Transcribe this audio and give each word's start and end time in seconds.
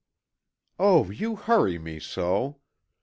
"Oh, 0.79 1.11
you 1.11 1.35
hurry 1.35 1.77
me 1.77 1.99
so! 1.99 2.59